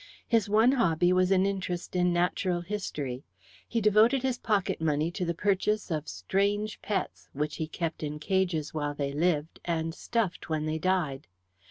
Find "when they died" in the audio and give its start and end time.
10.49-11.27